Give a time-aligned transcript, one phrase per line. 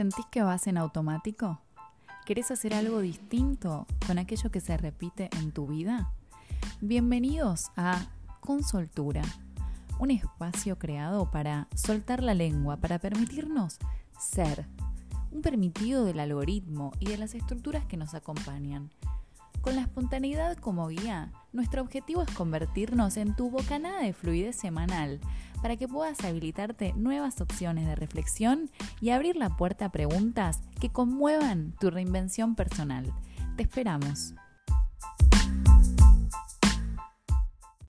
[0.00, 1.60] ¿Sentís que vas en automático?
[2.24, 6.10] ¿Querés hacer algo distinto con aquello que se repite en tu vida?
[6.80, 8.06] Bienvenidos a
[8.40, 9.20] Consoltura,
[9.98, 13.76] un espacio creado para soltar la lengua, para permitirnos
[14.18, 14.66] ser,
[15.32, 18.88] un permitido del algoritmo y de las estructuras que nos acompañan.
[19.60, 25.20] Con la espontaneidad como guía, nuestro objetivo es convertirnos en tu bocanada de fluidez semanal
[25.62, 30.90] para que puedas habilitarte nuevas opciones de reflexión y abrir la puerta a preguntas que
[30.90, 33.12] conmuevan tu reinvención personal.
[33.56, 34.34] Te esperamos.